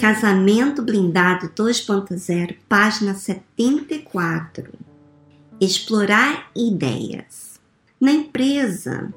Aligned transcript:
Casamento 0.00 0.80
Blindado 0.80 1.50
2.0, 1.50 2.56
página 2.66 3.12
74. 3.12 4.72
Explorar 5.60 6.50
ideias. 6.56 7.60
Na 8.00 8.10
empresa, 8.10 9.12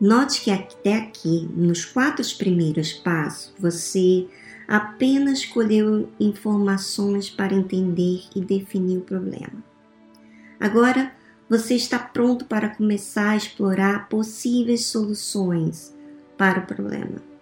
note 0.00 0.42
que 0.42 0.50
até 0.50 0.96
aqui, 0.96 1.48
nos 1.54 1.84
quatro 1.84 2.26
primeiros 2.36 2.92
passos, 2.92 3.54
você 3.60 4.26
apenas 4.66 5.38
escolheu 5.38 6.10
informações 6.18 7.30
para 7.30 7.54
entender 7.54 8.24
e 8.34 8.40
definir 8.40 8.98
o 8.98 9.02
problema. 9.02 9.62
Agora, 10.58 11.12
você 11.48 11.76
está 11.76 11.96
pronto 11.96 12.46
para 12.46 12.70
começar 12.70 13.30
a 13.30 13.36
explorar 13.36 14.08
possíveis 14.08 14.86
soluções 14.86 15.94
para 16.36 16.58
o 16.58 16.66
problema. 16.66 17.33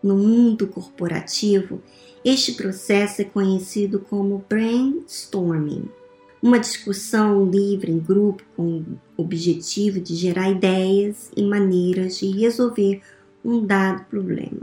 No 0.00 0.16
mundo 0.16 0.68
corporativo, 0.68 1.82
este 2.24 2.52
processo 2.52 3.20
é 3.20 3.24
conhecido 3.24 3.98
como 3.98 4.44
brainstorming, 4.48 5.88
uma 6.40 6.60
discussão 6.60 7.44
livre 7.44 7.90
em 7.90 7.98
grupo 7.98 8.44
com 8.56 8.84
o 9.16 9.22
objetivo 9.22 9.98
de 9.98 10.14
gerar 10.14 10.50
ideias 10.50 11.32
e 11.36 11.42
maneiras 11.42 12.18
de 12.18 12.30
resolver 12.30 13.00
um 13.44 13.66
dado 13.66 14.04
problema. 14.04 14.60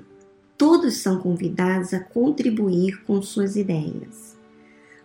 Todos 0.58 0.98
são 0.98 1.20
convidados 1.20 1.94
a 1.94 2.00
contribuir 2.00 3.04
com 3.04 3.22
suas 3.22 3.58
ideias. 3.58 4.38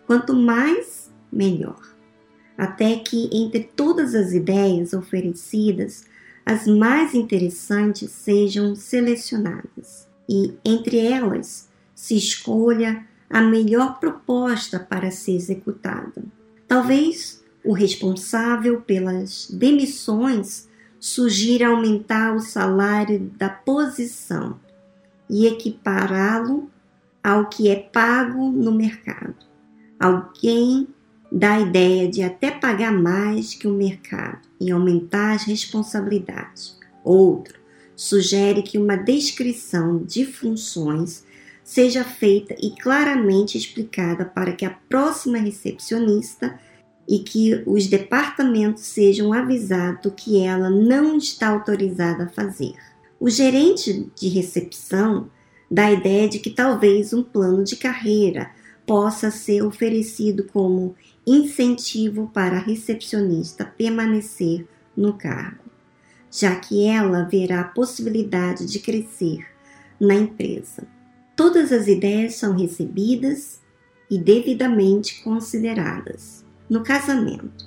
Quanto 0.07 0.33
mais, 0.33 1.11
melhor. 1.33 1.81
Até 2.57 2.95
que 2.97 3.29
entre 3.33 3.65
todas 3.65 4.15
as 4.15 4.33
ideias 4.33 4.93
oferecidas, 4.93 6.05
as 6.47 6.69
mais 6.69 7.15
interessantes 7.15 8.13
sejam 8.13 8.77
selecionadas 8.77 10.10
e, 10.31 10.55
entre 10.65 10.99
elas, 10.99 11.69
se 11.93 12.17
escolha 12.17 13.05
a 13.29 13.41
melhor 13.43 13.99
proposta 13.99 14.79
para 14.79 15.11
ser 15.11 15.33
executada. 15.33 16.23
Talvez 16.69 17.45
o 17.65 17.73
responsável 17.73 18.81
pelas 18.81 19.51
demissões 19.51 20.69
sugira 21.01 21.67
aumentar 21.67 22.37
o 22.37 22.41
salário 22.41 23.31
da 23.37 23.49
posição 23.49 24.61
e 25.29 25.47
equipará-lo 25.47 26.71
ao 27.23 27.49
que 27.49 27.69
é 27.69 27.77
pago 27.77 28.51
no 28.51 28.71
mercado. 28.71 29.35
Alguém 29.99 30.87
dá 31.31 31.55
a 31.55 31.61
ideia 31.61 32.09
de 32.09 32.23
até 32.23 32.53
pagar 32.53 32.93
mais 32.93 33.55
que 33.55 33.67
o 33.67 33.75
mercado 33.75 34.41
e 34.61 34.71
aumentar 34.71 35.35
as 35.35 35.43
responsabilidades. 35.43 36.79
Outro 37.05 37.60
sugere 38.01 38.63
que 38.63 38.79
uma 38.79 38.97
descrição 38.97 40.03
de 40.03 40.25
funções 40.25 41.23
seja 41.63 42.03
feita 42.03 42.57
e 42.59 42.71
claramente 42.71 43.59
explicada 43.59 44.25
para 44.25 44.53
que 44.53 44.65
a 44.65 44.71
próxima 44.71 45.37
recepcionista 45.37 46.59
e 47.07 47.19
que 47.19 47.63
os 47.67 47.89
departamentos 47.89 48.85
sejam 48.85 49.35
avisados 49.35 50.15
que 50.17 50.43
ela 50.43 50.71
não 50.71 51.19
está 51.19 51.49
autorizada 51.49 52.25
a 52.25 52.29
fazer. 52.31 52.73
O 53.21 53.29
gerente 53.29 54.11
de 54.19 54.29
recepção 54.29 55.29
dá 55.71 55.89
a 55.89 55.93
ideia 55.93 56.27
de 56.27 56.39
que 56.39 56.49
talvez 56.49 57.13
um 57.13 57.23
plano 57.23 57.63
de 57.63 57.77
carreira 57.77 58.51
possa 58.87 59.31
ser 59.31 59.63
oferecido 59.63 60.45
como 60.45 60.95
incentivo 61.27 62.31
para 62.33 62.57
a 62.57 62.61
recepcionista 62.61 63.63
permanecer 63.63 64.67
no 64.97 65.13
cargo 65.13 65.70
já 66.31 66.55
que 66.57 66.87
ela 66.87 67.25
verá 67.25 67.61
a 67.61 67.69
possibilidade 67.69 68.67
de 68.67 68.79
crescer 68.79 69.47
na 70.01 70.15
empresa. 70.15 70.87
Todas 71.35 71.73
as 71.73 71.89
ideias 71.89 72.35
são 72.35 72.57
recebidas 72.57 73.61
e 74.11 74.19
devidamente 74.19 75.23
consideradas. 75.23 76.45
No 76.69 76.83
casamento, 76.83 77.67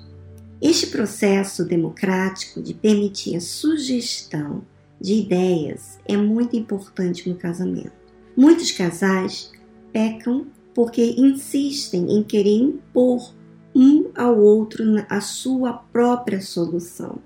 este 0.62 0.88
processo 0.88 1.66
democrático 1.66 2.62
de 2.62 2.74
permitir 2.74 3.36
a 3.36 3.42
sugestão 3.42 4.64
de 5.00 5.16
ideias 5.16 6.00
é 6.06 6.16
muito 6.16 6.56
importante 6.56 7.28
no 7.28 7.36
casamento. 7.36 7.92
Muitos 8.36 8.72
casais 8.72 9.52
pecam 9.92 10.48
porque 10.74 11.16
insistem 11.18 12.18
em 12.18 12.24
querer 12.24 12.58
impor 12.58 13.34
um 13.76 14.12
ao 14.16 14.40
outro 14.40 14.84
a 15.10 15.20
sua 15.20 15.74
própria 15.74 16.42
solução. 16.42 17.20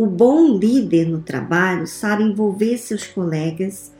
O 0.00 0.06
bom 0.06 0.56
líder 0.56 1.08
no 1.08 1.22
trabalho 1.22 1.84
sabe 1.84 2.22
envolver 2.22 2.78
seus 2.78 3.04
colegas 3.04 3.90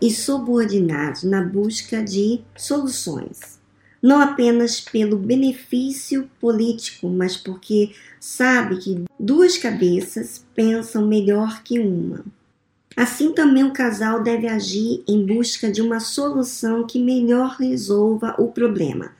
e 0.00 0.10
subordinados 0.10 1.24
na 1.24 1.42
busca 1.42 2.02
de 2.02 2.40
soluções, 2.56 3.60
não 4.00 4.18
apenas 4.18 4.80
pelo 4.80 5.18
benefício 5.18 6.26
político, 6.40 7.06
mas 7.10 7.36
porque 7.36 7.90
sabe 8.18 8.78
que 8.78 9.04
duas 9.20 9.58
cabeças 9.58 10.42
pensam 10.54 11.06
melhor 11.06 11.62
que 11.62 11.78
uma. 11.78 12.24
Assim 12.96 13.34
também 13.34 13.64
o 13.64 13.74
casal 13.74 14.22
deve 14.22 14.48
agir 14.48 15.04
em 15.06 15.26
busca 15.26 15.70
de 15.70 15.82
uma 15.82 16.00
solução 16.00 16.86
que 16.86 16.98
melhor 16.98 17.56
resolva 17.60 18.34
o 18.38 18.48
problema, 18.48 19.12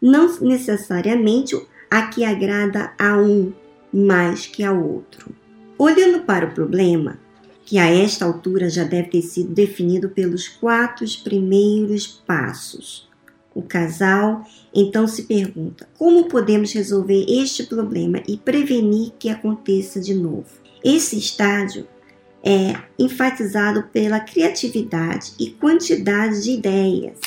não 0.00 0.32
necessariamente 0.42 1.60
a 1.90 2.06
que 2.06 2.24
agrada 2.24 2.92
a 2.96 3.16
um 3.16 3.52
mais 3.92 4.46
que 4.46 4.62
ao 4.62 4.80
outro. 4.80 5.41
Olhando 5.84 6.20
para 6.20 6.46
o 6.46 6.52
problema, 6.52 7.18
que 7.66 7.76
a 7.76 7.92
esta 7.92 8.24
altura 8.24 8.70
já 8.70 8.84
deve 8.84 9.08
ter 9.08 9.22
sido 9.22 9.52
definido 9.52 10.10
pelos 10.10 10.46
quatro 10.46 11.04
primeiros 11.24 12.06
passos, 12.06 13.10
o 13.52 13.62
casal 13.62 14.46
então 14.72 15.08
se 15.08 15.24
pergunta: 15.24 15.88
como 15.98 16.28
podemos 16.28 16.72
resolver 16.72 17.26
este 17.28 17.64
problema 17.64 18.22
e 18.28 18.36
prevenir 18.36 19.10
que 19.18 19.28
aconteça 19.28 20.00
de 20.00 20.14
novo? 20.14 20.46
Esse 20.84 21.18
estágio 21.18 21.88
é 22.44 22.76
enfatizado 22.96 23.82
pela 23.92 24.20
criatividade 24.20 25.32
e 25.36 25.50
quantidade 25.50 26.44
de 26.44 26.52
ideias. 26.52 27.18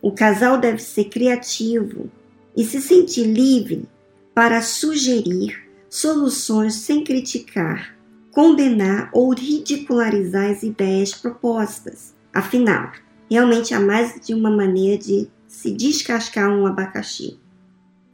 O 0.00 0.12
casal 0.12 0.60
deve 0.60 0.80
ser 0.80 1.06
criativo 1.06 2.08
e 2.56 2.64
se 2.64 2.80
sentir 2.80 3.24
livre 3.24 3.86
para 4.32 4.62
sugerir 4.62 5.67
soluções 5.88 6.74
sem 6.74 7.02
criticar, 7.02 7.96
condenar 8.30 9.10
ou 9.12 9.32
ridicularizar 9.32 10.50
as 10.50 10.62
ideias 10.62 11.14
propostas. 11.14 12.14
Afinal, 12.32 12.92
realmente 13.30 13.72
há 13.74 13.80
mais 13.80 14.20
de 14.20 14.34
uma 14.34 14.50
maneira 14.50 14.98
de 14.98 15.28
se 15.46 15.70
descascar 15.70 16.50
um 16.50 16.66
abacaxi. 16.66 17.38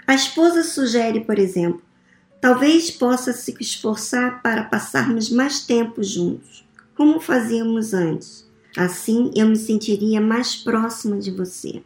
A 0.06 0.14
esposa 0.14 0.62
sugere, 0.62 1.20
por 1.20 1.38
exemplo, 1.38 1.82
talvez 2.40 2.90
possa 2.90 3.32
se 3.32 3.54
esforçar 3.60 4.40
para 4.42 4.64
passarmos 4.64 5.30
mais 5.30 5.60
tempo 5.60 6.02
juntos, 6.02 6.64
como 6.94 7.20
fazíamos 7.20 7.92
antes. 7.92 8.48
Assim 8.76 9.30
eu 9.34 9.48
me 9.48 9.56
sentiria 9.56 10.20
mais 10.20 10.56
próxima 10.56 11.18
de 11.18 11.30
você. 11.30 11.82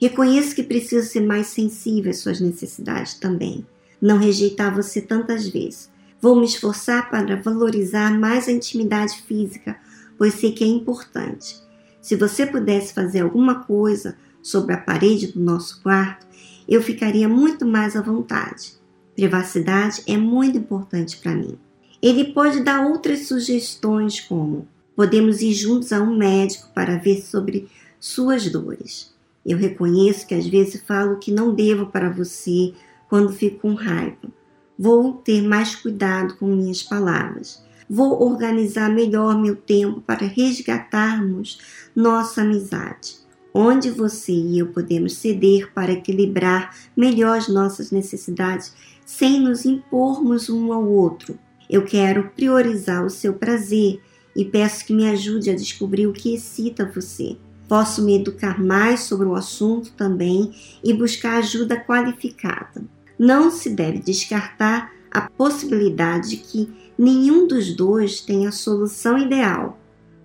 Reconheço 0.00 0.54
que 0.54 0.62
preciso 0.62 1.08
ser 1.08 1.20
mais 1.20 1.48
sensível 1.48 2.10
às 2.10 2.18
suas 2.18 2.40
necessidades 2.40 3.14
também 3.14 3.64
não 4.02 4.18
rejeitar 4.18 4.74
você 4.74 5.00
tantas 5.00 5.48
vezes. 5.48 5.88
Vou 6.20 6.34
me 6.34 6.44
esforçar 6.44 7.08
para 7.08 7.40
valorizar 7.40 8.12
mais 8.18 8.48
a 8.48 8.52
intimidade 8.52 9.22
física, 9.22 9.76
pois 10.18 10.34
sei 10.34 10.50
que 10.52 10.64
é 10.64 10.66
importante. 10.66 11.56
Se 12.00 12.16
você 12.16 12.44
pudesse 12.44 12.92
fazer 12.92 13.20
alguma 13.20 13.62
coisa 13.64 14.16
sobre 14.42 14.74
a 14.74 14.78
parede 14.78 15.28
do 15.28 15.40
nosso 15.40 15.80
quarto, 15.82 16.26
eu 16.68 16.82
ficaria 16.82 17.28
muito 17.28 17.64
mais 17.64 17.94
à 17.94 18.02
vontade. 18.02 18.74
Privacidade 19.14 20.02
é 20.06 20.16
muito 20.16 20.58
importante 20.58 21.16
para 21.18 21.34
mim. 21.34 21.56
Ele 22.02 22.32
pode 22.32 22.60
dar 22.60 22.84
outras 22.84 23.28
sugestões, 23.28 24.18
como 24.18 24.66
podemos 24.96 25.40
ir 25.42 25.52
juntos 25.52 25.92
a 25.92 26.00
um 26.00 26.16
médico 26.16 26.68
para 26.74 26.98
ver 26.98 27.22
sobre 27.22 27.68
suas 28.00 28.50
dores. 28.50 29.12
Eu 29.44 29.58
reconheço 29.58 30.26
que 30.26 30.34
às 30.34 30.46
vezes 30.46 30.82
falo 30.82 31.18
que 31.18 31.30
não 31.30 31.54
devo 31.54 31.86
para 31.86 32.10
você 32.10 32.72
quando 33.12 33.30
fico 33.30 33.58
com 33.58 33.74
raiva. 33.74 34.32
Vou 34.78 35.12
ter 35.12 35.42
mais 35.42 35.74
cuidado 35.74 36.34
com 36.38 36.46
minhas 36.46 36.82
palavras. 36.82 37.62
Vou 37.86 38.22
organizar 38.22 38.88
melhor 38.88 39.38
meu 39.38 39.54
tempo 39.54 40.00
para 40.00 40.26
resgatarmos 40.26 41.58
nossa 41.94 42.40
amizade. 42.40 43.18
Onde 43.52 43.90
você 43.90 44.32
e 44.32 44.58
eu 44.58 44.68
podemos 44.68 45.12
ceder 45.12 45.70
para 45.74 45.92
equilibrar 45.92 46.74
melhor 46.96 47.36
as 47.36 47.48
nossas 47.48 47.90
necessidades 47.90 48.72
sem 49.04 49.38
nos 49.38 49.66
impormos 49.66 50.48
um 50.48 50.72
ao 50.72 50.88
outro. 50.88 51.38
Eu 51.68 51.84
quero 51.84 52.30
priorizar 52.34 53.04
o 53.04 53.10
seu 53.10 53.34
prazer 53.34 54.00
e 54.34 54.42
peço 54.42 54.86
que 54.86 54.94
me 54.94 55.06
ajude 55.06 55.50
a 55.50 55.54
descobrir 55.54 56.06
o 56.06 56.14
que 56.14 56.34
excita 56.34 56.90
você. 56.90 57.36
Posso 57.68 58.02
me 58.02 58.16
educar 58.16 58.58
mais 58.58 59.00
sobre 59.00 59.26
o 59.26 59.34
assunto 59.34 59.92
também 59.92 60.50
e 60.82 60.94
buscar 60.94 61.36
ajuda 61.36 61.76
qualificada 61.76 62.82
não 63.22 63.52
se 63.52 63.70
deve 63.70 64.00
descartar 64.00 64.92
a 65.08 65.20
possibilidade 65.20 66.30
de 66.30 66.36
que 66.38 66.74
nenhum 66.98 67.46
dos 67.46 67.72
dois 67.72 68.20
tenha 68.20 68.48
a 68.48 68.52
solução 68.52 69.16
ideal. 69.16 69.78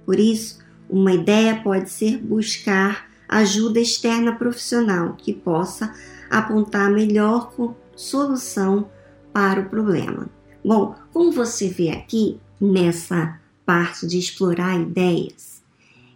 Por 0.04 0.20
isso, 0.20 0.58
uma 0.90 1.14
ideia 1.14 1.62
pode 1.62 1.92
ser 1.92 2.18
buscar 2.18 3.08
ajuda 3.30 3.80
externa 3.80 4.34
profissional 4.34 5.14
que 5.16 5.32
possa 5.32 5.94
apontar 6.28 6.88
a 6.88 6.90
melhor 6.90 7.54
solução 7.96 8.90
para 9.32 9.62
o 9.62 9.70
problema. 9.70 10.28
Bom, 10.66 10.96
como 11.14 11.32
você 11.32 11.70
vê 11.70 11.92
aqui 11.92 12.40
nessa 12.60 13.40
parte 13.64 14.08
de 14.08 14.18
explorar 14.18 14.76
ideias, 14.76 15.62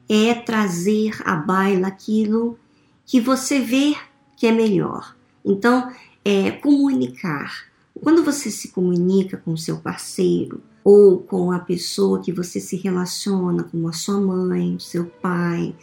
é 0.10 0.34
trazer 0.34 1.22
à 1.26 1.36
baila 1.36 1.90
aquilo 1.90 2.58
que 3.06 3.22
você 3.22 3.60
vê 3.60 3.96
que 4.36 4.48
é 4.48 4.52
melhor. 4.52 5.16
Então, 5.46 5.92
é 6.24 6.52
comunicar. 6.52 7.66
Quando 8.00 8.24
você 8.24 8.50
se 8.50 8.70
comunica 8.70 9.38
com 9.38 9.54
o 9.54 9.58
seu 9.58 9.78
parceiro 9.78 10.62
ou 10.84 11.20
com 11.20 11.52
a 11.52 11.60
pessoa 11.60 12.22
que 12.22 12.32
você 12.32 12.60
se 12.60 12.76
relaciona, 12.78 13.64
como 13.64 13.88
a 13.88 13.94
sua 13.94 14.20
mãe, 14.20 14.78
seu 14.80 15.06
pai, 15.06 15.76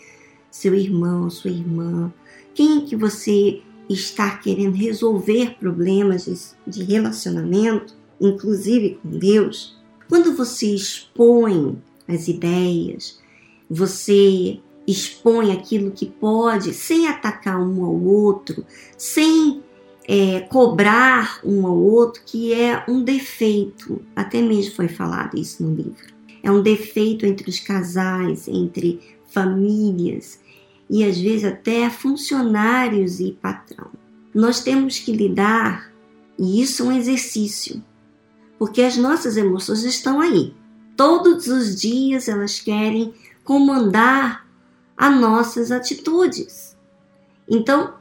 seu 0.50 0.74
irmão, 0.74 1.30
sua 1.30 1.50
irmã, 1.50 2.12
quem 2.54 2.84
que 2.84 2.96
você 2.96 3.62
está 3.88 4.36
querendo 4.36 4.74
resolver 4.74 5.56
problemas 5.58 6.56
de 6.66 6.82
relacionamento, 6.82 7.94
inclusive 8.20 8.98
com 9.02 9.10
Deus, 9.10 9.78
quando 10.08 10.34
você 10.34 10.74
expõe 10.74 11.80
as 12.06 12.28
ideias, 12.28 13.20
você 13.70 14.58
expõe 14.86 15.52
aquilo 15.52 15.90
que 15.90 16.06
pode, 16.06 16.72
sem 16.72 17.06
atacar 17.06 17.60
um 17.60 17.84
ao 17.84 17.94
outro, 17.94 18.64
sem 18.96 19.62
é, 20.10 20.40
cobrar 20.40 21.38
um 21.44 21.66
ao 21.66 21.76
outro, 21.76 22.22
que 22.24 22.54
é 22.54 22.82
um 22.88 23.04
defeito. 23.04 24.00
Até 24.16 24.40
mesmo 24.40 24.74
foi 24.74 24.88
falado 24.88 25.38
isso 25.38 25.62
no 25.62 25.74
livro. 25.74 26.14
É 26.42 26.50
um 26.50 26.62
defeito 26.62 27.26
entre 27.26 27.50
os 27.50 27.60
casais, 27.60 28.48
entre 28.48 29.00
famílias 29.30 30.40
e 30.88 31.04
às 31.04 31.18
vezes 31.18 31.44
até 31.44 31.90
funcionários 31.90 33.20
e 33.20 33.32
patrão. 33.32 33.90
Nós 34.34 34.60
temos 34.60 34.98
que 34.98 35.12
lidar, 35.12 35.92
e 36.38 36.62
isso 36.62 36.84
é 36.84 36.86
um 36.86 36.92
exercício, 36.92 37.84
porque 38.58 38.80
as 38.80 38.96
nossas 38.96 39.36
emoções 39.36 39.84
estão 39.84 40.20
aí. 40.20 40.54
Todos 40.96 41.48
os 41.48 41.78
dias 41.78 42.28
elas 42.28 42.58
querem 42.58 43.12
comandar 43.44 44.46
as 44.96 45.20
nossas 45.20 45.70
atitudes. 45.70 46.76
Então, 47.46 47.94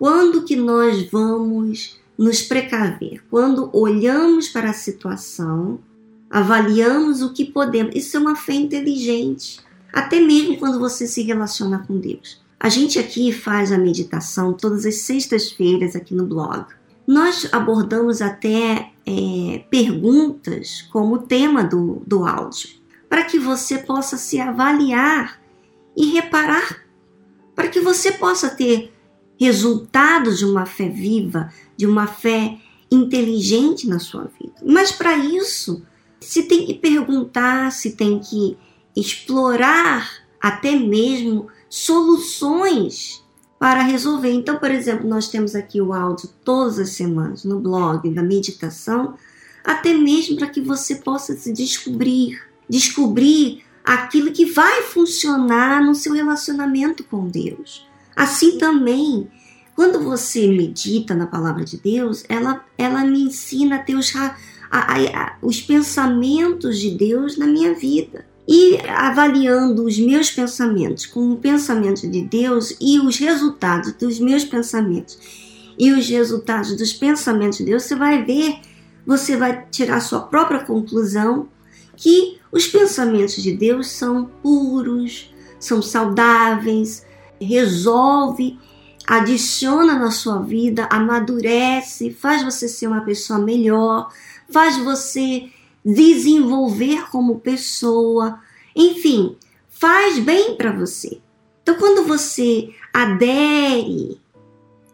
quando 0.00 0.44
que 0.44 0.56
nós 0.56 1.10
vamos 1.10 2.00
nos 2.16 2.40
precaver? 2.40 3.22
Quando 3.28 3.68
olhamos 3.70 4.48
para 4.48 4.70
a 4.70 4.72
situação, 4.72 5.78
avaliamos 6.30 7.20
o 7.20 7.34
que 7.34 7.44
podemos. 7.44 7.94
Isso 7.94 8.16
é 8.16 8.20
uma 8.20 8.34
fé 8.34 8.54
inteligente. 8.54 9.60
Até 9.92 10.18
mesmo 10.18 10.56
quando 10.56 10.78
você 10.78 11.06
se 11.06 11.20
relaciona 11.22 11.84
com 11.86 11.98
Deus. 11.98 12.40
A 12.58 12.70
gente 12.70 12.98
aqui 12.98 13.30
faz 13.30 13.70
a 13.70 13.76
meditação 13.76 14.54
todas 14.54 14.86
as 14.86 15.02
sextas-feiras 15.02 15.94
aqui 15.94 16.14
no 16.14 16.24
blog. 16.24 16.64
Nós 17.06 17.46
abordamos 17.52 18.22
até 18.22 18.92
é, 19.04 19.64
perguntas 19.68 20.88
como 20.90 21.18
tema 21.18 21.62
do, 21.62 22.02
do 22.06 22.24
áudio 22.24 22.70
para 23.06 23.24
que 23.24 23.38
você 23.38 23.76
possa 23.76 24.16
se 24.16 24.40
avaliar 24.40 25.38
e 25.94 26.06
reparar, 26.06 26.86
para 27.54 27.68
que 27.68 27.80
você 27.80 28.12
possa 28.12 28.48
ter 28.48 28.94
resultados 29.40 30.38
de 30.38 30.44
uma 30.44 30.66
fé 30.66 30.88
viva, 30.88 31.50
de 31.76 31.86
uma 31.86 32.06
fé 32.06 32.58
inteligente 32.90 33.88
na 33.88 33.98
sua 33.98 34.30
vida. 34.38 34.54
Mas 34.62 34.92
para 34.92 35.16
isso, 35.16 35.82
se 36.20 36.42
tem 36.42 36.66
que 36.66 36.74
perguntar, 36.74 37.72
se 37.72 37.92
tem 37.92 38.18
que 38.18 38.56
explorar 38.94 40.08
até 40.40 40.76
mesmo 40.76 41.48
soluções 41.68 43.24
para 43.58 43.82
resolver. 43.82 44.32
Então, 44.32 44.58
por 44.58 44.70
exemplo, 44.70 45.08
nós 45.08 45.28
temos 45.28 45.54
aqui 45.54 45.80
o 45.80 45.92
áudio 45.92 46.28
todas 46.44 46.78
as 46.78 46.90
semanas 46.90 47.44
no 47.44 47.58
blog 47.58 48.08
da 48.10 48.22
meditação, 48.22 49.14
até 49.64 49.94
mesmo 49.94 50.36
para 50.36 50.48
que 50.48 50.60
você 50.60 50.96
possa 50.96 51.34
se 51.36 51.52
descobrir 51.52 52.38
descobrir 52.70 53.64
aquilo 53.84 54.30
que 54.30 54.46
vai 54.46 54.82
funcionar 54.82 55.84
no 55.84 55.94
seu 55.94 56.12
relacionamento 56.12 57.02
com 57.02 57.26
Deus. 57.26 57.89
Assim 58.14 58.58
também, 58.58 59.28
quando 59.74 60.00
você 60.00 60.46
medita 60.48 61.14
na 61.14 61.26
palavra 61.26 61.64
de 61.64 61.76
Deus, 61.76 62.24
ela, 62.28 62.64
ela 62.76 63.04
me 63.04 63.22
ensina 63.22 63.76
a 63.76 63.78
ter 63.78 63.94
os, 63.94 64.14
a, 64.14 64.36
a, 64.70 64.94
a, 64.94 65.36
os 65.42 65.60
pensamentos 65.60 66.78
de 66.78 66.90
Deus 66.90 67.38
na 67.38 67.46
minha 67.46 67.74
vida. 67.74 68.26
E 68.46 68.78
avaliando 68.88 69.84
os 69.84 69.98
meus 69.98 70.30
pensamentos 70.30 71.06
com 71.06 71.30
o 71.30 71.36
pensamento 71.36 72.08
de 72.08 72.22
Deus 72.22 72.76
e 72.80 72.98
os 72.98 73.16
resultados 73.16 73.92
dos 73.92 74.18
meus 74.18 74.44
pensamentos 74.44 75.18
e 75.80 75.92
os 75.92 76.06
resultados 76.10 76.76
dos 76.76 76.92
pensamentos 76.92 77.56
de 77.56 77.64
Deus, 77.64 77.84
você 77.84 77.94
vai 77.94 78.22
ver, 78.22 78.58
você 79.06 79.34
vai 79.34 79.66
tirar 79.70 80.00
sua 80.00 80.20
própria 80.20 80.60
conclusão 80.60 81.48
que 81.96 82.38
os 82.52 82.66
pensamentos 82.66 83.42
de 83.42 83.52
Deus 83.52 83.88
são 83.88 84.26
puros, 84.42 85.34
são 85.58 85.80
saudáveis, 85.80 87.06
resolve, 87.40 88.58
adiciona 89.06 89.98
na 89.98 90.10
sua 90.10 90.40
vida, 90.40 90.88
amadurece, 90.90 92.12
faz 92.12 92.42
você 92.42 92.68
ser 92.68 92.86
uma 92.86 93.00
pessoa 93.00 93.38
melhor, 93.38 94.12
faz 94.50 94.76
você 94.78 95.48
desenvolver 95.84 97.10
como 97.10 97.40
pessoa, 97.40 98.38
enfim, 98.76 99.36
faz 99.68 100.18
bem 100.18 100.56
para 100.56 100.72
você. 100.72 101.20
Então, 101.62 101.76
quando 101.76 102.06
você 102.06 102.70
adere 102.92 104.20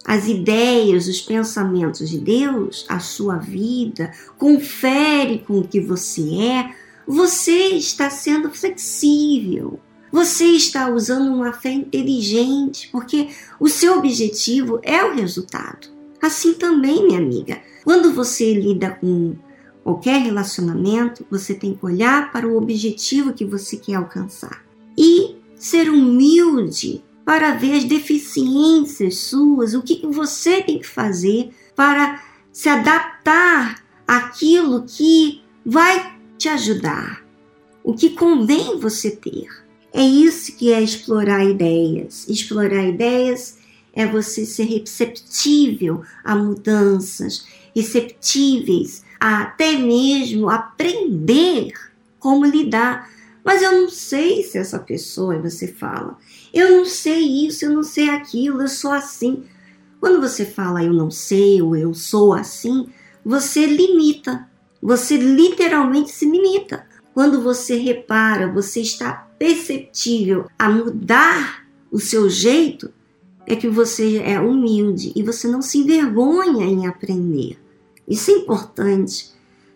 às 0.06 0.28
ideias, 0.28 1.08
os 1.08 1.20
pensamentos 1.20 2.08
de 2.08 2.18
Deus, 2.18 2.86
à 2.88 3.00
sua 3.00 3.36
vida, 3.36 4.12
confere 4.38 5.40
com 5.40 5.58
o 5.58 5.66
que 5.66 5.80
você 5.80 6.22
é, 6.40 6.74
você 7.06 7.70
está 7.70 8.08
sendo 8.10 8.50
flexível. 8.50 9.80
Você 10.10 10.44
está 10.46 10.88
usando 10.88 11.32
uma 11.32 11.52
fé 11.52 11.70
inteligente, 11.70 12.88
porque 12.90 13.28
o 13.58 13.68
seu 13.68 13.98
objetivo 13.98 14.78
é 14.82 15.04
o 15.04 15.14
resultado. 15.14 15.88
Assim 16.22 16.54
também, 16.54 17.06
minha 17.06 17.18
amiga, 17.18 17.60
quando 17.84 18.12
você 18.12 18.54
lida 18.54 18.90
com 18.90 19.34
qualquer 19.82 20.22
relacionamento, 20.22 21.24
você 21.30 21.54
tem 21.54 21.74
que 21.74 21.84
olhar 21.84 22.32
para 22.32 22.48
o 22.48 22.56
objetivo 22.56 23.32
que 23.32 23.44
você 23.44 23.76
quer 23.76 23.94
alcançar 23.94 24.64
e 24.96 25.36
ser 25.54 25.90
humilde 25.90 27.04
para 27.24 27.52
ver 27.52 27.76
as 27.76 27.84
deficiências 27.84 29.18
suas, 29.18 29.74
o 29.74 29.82
que 29.82 30.06
você 30.06 30.62
tem 30.62 30.78
que 30.78 30.86
fazer 30.86 31.50
para 31.74 32.22
se 32.52 32.68
adaptar 32.68 33.82
àquilo 34.06 34.84
que 34.84 35.42
vai 35.64 36.18
te 36.38 36.48
ajudar, 36.48 37.24
o 37.82 37.94
que 37.94 38.10
convém 38.10 38.78
você 38.78 39.10
ter. 39.10 39.65
É 39.96 40.02
isso 40.02 40.54
que 40.54 40.74
é 40.74 40.82
explorar 40.82 41.42
ideias. 41.42 42.28
Explorar 42.28 42.84
ideias 42.84 43.56
é 43.94 44.06
você 44.06 44.44
ser 44.44 44.64
receptível 44.64 46.02
a 46.22 46.36
mudanças, 46.36 47.46
receptíveis 47.74 49.02
a 49.18 49.44
até 49.44 49.72
mesmo 49.72 50.50
aprender 50.50 51.72
como 52.18 52.44
lidar. 52.44 53.10
Mas 53.42 53.62
eu 53.62 53.72
não 53.72 53.88
sei 53.88 54.42
se 54.42 54.58
essa 54.58 54.78
pessoa, 54.78 55.40
você 55.40 55.66
fala, 55.66 56.18
eu 56.52 56.76
não 56.76 56.84
sei 56.84 57.46
isso, 57.46 57.64
eu 57.64 57.72
não 57.72 57.82
sei 57.82 58.10
aquilo, 58.10 58.60
eu 58.60 58.68
sou 58.68 58.92
assim. 58.92 59.44
Quando 59.98 60.20
você 60.20 60.44
fala 60.44 60.84
eu 60.84 60.92
não 60.92 61.10
sei 61.10 61.62
ou 61.62 61.74
eu 61.74 61.94
sou 61.94 62.34
assim, 62.34 62.86
você 63.24 63.64
limita 63.64 64.46
você 64.86 65.16
literalmente 65.16 66.10
se 66.10 66.30
limita. 66.30 66.85
Quando 67.16 67.40
você 67.40 67.78
repara, 67.78 68.46
você 68.52 68.82
está 68.82 69.10
perceptível 69.38 70.44
a 70.58 70.68
mudar 70.68 71.66
o 71.90 71.98
seu 71.98 72.28
jeito, 72.28 72.92
é 73.46 73.56
que 73.56 73.70
você 73.70 74.18
é 74.18 74.38
humilde 74.38 75.14
e 75.16 75.22
você 75.22 75.48
não 75.48 75.62
se 75.62 75.78
envergonha 75.78 76.66
em 76.66 76.86
aprender. 76.86 77.58
Isso 78.06 78.30
é 78.30 78.34
importante. 78.34 79.30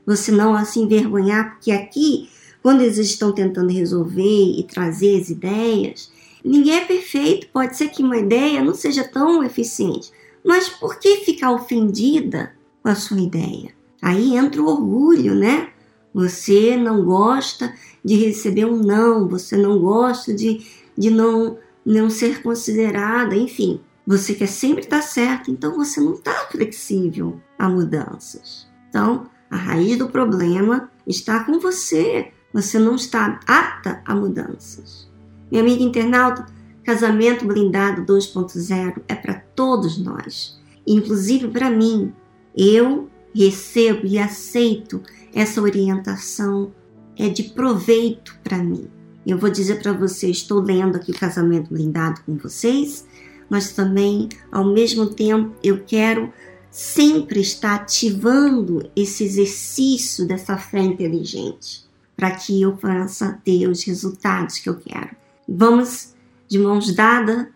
Você 0.04 0.30
não 0.30 0.62
se 0.66 0.80
envergonhar, 0.80 1.52
porque 1.52 1.72
aqui, 1.72 2.28
quando 2.62 2.82
eles 2.82 2.98
estão 2.98 3.32
tentando 3.32 3.72
resolver 3.72 4.58
e 4.58 4.62
trazer 4.64 5.18
as 5.18 5.30
ideias, 5.30 6.12
ninguém 6.44 6.74
é 6.74 6.84
perfeito. 6.84 7.48
Pode 7.54 7.74
ser 7.74 7.88
que 7.88 8.02
uma 8.02 8.18
ideia 8.18 8.62
não 8.62 8.74
seja 8.74 9.02
tão 9.02 9.42
eficiente, 9.42 10.12
mas 10.44 10.68
por 10.68 10.98
que 10.98 11.24
ficar 11.24 11.52
ofendida 11.52 12.52
com 12.82 12.90
a 12.90 12.94
sua 12.94 13.18
ideia? 13.18 13.70
Aí 14.02 14.36
entra 14.36 14.60
o 14.60 14.68
orgulho, 14.68 15.34
né? 15.34 15.70
Você 16.12 16.76
não 16.76 17.04
gosta 17.04 17.72
de 18.04 18.16
receber 18.16 18.64
um 18.64 18.78
não, 18.78 19.28
você 19.28 19.56
não 19.56 19.78
gosta 19.78 20.34
de, 20.34 20.66
de 20.96 21.10
não, 21.10 21.58
não 21.84 22.10
ser 22.10 22.42
considerada, 22.42 23.36
enfim. 23.36 23.80
Você 24.06 24.34
quer 24.34 24.48
sempre 24.48 24.82
estar 24.82 25.02
certo, 25.02 25.50
então 25.50 25.76
você 25.76 26.00
não 26.00 26.14
está 26.14 26.32
flexível 26.50 27.40
a 27.58 27.68
mudanças. 27.68 28.66
Então, 28.88 29.26
a 29.50 29.56
raiz 29.56 29.98
do 29.98 30.08
problema 30.08 30.90
está 31.06 31.44
com 31.44 31.60
você. 31.60 32.32
Você 32.52 32.78
não 32.78 32.96
está 32.96 33.38
apta 33.46 34.02
a 34.04 34.14
mudanças. 34.14 35.08
Minha 35.50 35.62
amiga 35.62 35.82
internauta, 35.82 36.46
Casamento 36.84 37.44
Blindado 37.44 38.02
2.0 38.02 39.02
é 39.06 39.14
para 39.14 39.34
todos 39.54 39.98
nós, 39.98 40.58
inclusive 40.86 41.48
para 41.48 41.70
mim. 41.70 42.12
Eu 42.56 43.09
recebo 43.34 44.06
e 44.06 44.18
aceito 44.18 45.02
essa 45.34 45.60
orientação, 45.60 46.72
é 47.16 47.28
de 47.28 47.44
proveito 47.44 48.38
para 48.42 48.58
mim. 48.58 48.88
Eu 49.26 49.38
vou 49.38 49.50
dizer 49.50 49.82
para 49.82 49.92
vocês, 49.92 50.38
estou 50.38 50.60
lendo 50.60 50.96
aqui 50.96 51.12
o 51.12 51.18
Casamento 51.18 51.72
Blindado 51.72 52.20
com 52.24 52.36
vocês, 52.36 53.06
mas 53.48 53.72
também, 53.72 54.28
ao 54.50 54.64
mesmo 54.64 55.06
tempo, 55.06 55.54
eu 55.62 55.82
quero 55.84 56.32
sempre 56.70 57.40
estar 57.40 57.74
ativando 57.74 58.88
esse 58.94 59.24
exercício 59.24 60.26
dessa 60.26 60.56
fé 60.56 60.80
inteligente, 60.80 61.84
para 62.16 62.30
que 62.30 62.62
eu 62.62 62.76
possa 62.76 63.40
ter 63.44 63.68
os 63.68 63.82
resultados 63.82 64.58
que 64.58 64.68
eu 64.68 64.76
quero. 64.76 65.10
Vamos 65.48 66.14
de 66.48 66.58
mãos 66.58 66.94
dadas 66.94 67.46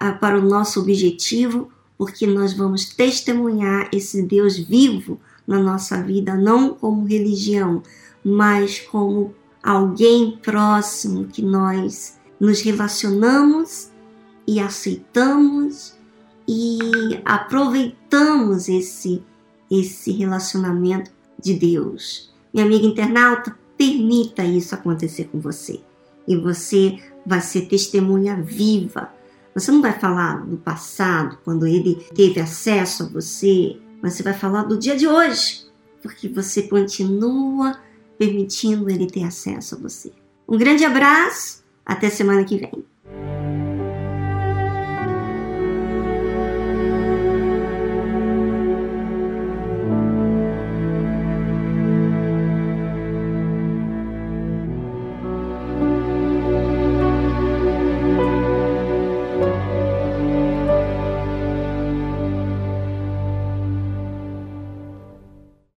uh, 0.00 0.18
para 0.20 0.38
o 0.38 0.42
nosso 0.42 0.80
objetivo, 0.80 1.70
porque 2.04 2.26
nós 2.26 2.52
vamos 2.52 2.84
testemunhar 2.84 3.88
esse 3.90 4.22
Deus 4.22 4.58
vivo 4.58 5.18
na 5.46 5.58
nossa 5.58 6.02
vida, 6.02 6.34
não 6.34 6.74
como 6.74 7.06
religião, 7.06 7.82
mas 8.22 8.78
como 8.78 9.34
alguém 9.62 10.38
próximo 10.42 11.24
que 11.28 11.40
nós 11.40 12.18
nos 12.38 12.60
relacionamos 12.60 13.88
e 14.46 14.60
aceitamos 14.60 15.94
e 16.46 16.78
aproveitamos 17.24 18.68
esse 18.68 19.22
esse 19.70 20.12
relacionamento 20.12 21.10
de 21.42 21.54
Deus. 21.54 22.30
Minha 22.52 22.66
amiga 22.66 22.86
internauta, 22.86 23.58
permita 23.78 24.44
isso 24.44 24.74
acontecer 24.74 25.24
com 25.32 25.40
você. 25.40 25.80
E 26.28 26.36
você 26.36 26.98
vai 27.24 27.40
ser 27.40 27.62
testemunha 27.62 28.36
viva. 28.36 29.10
Você 29.54 29.70
não 29.70 29.80
vai 29.80 29.92
falar 29.92 30.44
do 30.46 30.56
passado, 30.56 31.38
quando 31.44 31.66
ele 31.66 31.94
teve 32.14 32.40
acesso 32.40 33.04
a 33.04 33.08
você, 33.08 33.78
mas 34.02 34.14
você 34.14 34.22
vai 34.22 34.34
falar 34.34 34.64
do 34.64 34.76
dia 34.76 34.96
de 34.96 35.06
hoje, 35.06 35.66
porque 36.02 36.28
você 36.28 36.62
continua 36.62 37.78
permitindo 38.18 38.90
ele 38.90 39.06
ter 39.06 39.24
acesso 39.24 39.76
a 39.76 39.78
você. 39.78 40.12
Um 40.48 40.58
grande 40.58 40.84
abraço, 40.84 41.64
até 41.86 42.10
semana 42.10 42.44
que 42.44 42.58
vem. 42.58 42.84